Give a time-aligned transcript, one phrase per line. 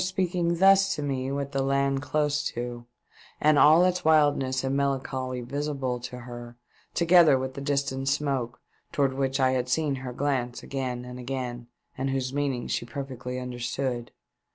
[0.03, 2.87] speaking thus to me with the land close to
[3.39, 6.57] and all its wildness and melancholy visible to her,
[6.95, 8.59] toeether with the distant smoke,
[8.91, 13.37] towards which I had seen her glance again and again, and whose meaning she perfectly
[13.39, 14.09] understood.